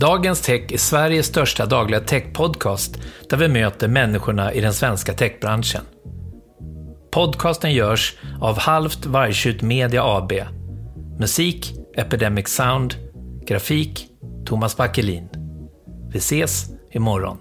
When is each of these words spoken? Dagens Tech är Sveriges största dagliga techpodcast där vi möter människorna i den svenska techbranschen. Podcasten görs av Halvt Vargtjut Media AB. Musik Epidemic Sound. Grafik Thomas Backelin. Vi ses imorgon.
Dagens 0.00 0.40
Tech 0.40 0.72
är 0.72 0.78
Sveriges 0.78 1.26
största 1.26 1.66
dagliga 1.66 2.00
techpodcast 2.00 2.98
där 3.30 3.36
vi 3.36 3.48
möter 3.48 3.88
människorna 3.88 4.52
i 4.52 4.60
den 4.60 4.72
svenska 4.72 5.12
techbranschen. 5.12 5.80
Podcasten 7.10 7.72
görs 7.72 8.16
av 8.40 8.58
Halvt 8.58 9.06
Vargtjut 9.06 9.62
Media 9.62 10.02
AB. 10.04 10.32
Musik 11.18 11.74
Epidemic 11.96 12.48
Sound. 12.48 12.94
Grafik 13.46 14.06
Thomas 14.46 14.76
Backelin. 14.76 15.28
Vi 16.12 16.18
ses 16.18 16.66
imorgon. 16.90 17.38